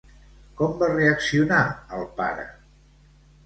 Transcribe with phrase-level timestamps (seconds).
[0.61, 1.61] Com va reaccionar
[2.01, 2.51] el pare?